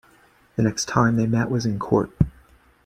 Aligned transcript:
The 0.55 0.63
next 0.63 0.85
time 0.85 1.15
they 1.15 1.27
met 1.27 1.51
was 1.51 1.63
in 1.63 1.77
court. 1.77 2.09